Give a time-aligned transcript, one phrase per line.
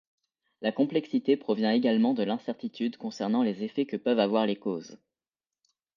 [0.63, 4.97] La complexité provient également de l’incertitude concernant les effets que peuvent avoir les causes.